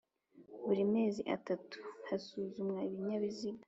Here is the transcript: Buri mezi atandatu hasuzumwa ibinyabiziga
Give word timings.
Buri 0.65 0.83
mezi 0.95 1.21
atandatu 1.35 1.79
hasuzumwa 2.07 2.79
ibinyabiziga 2.87 3.59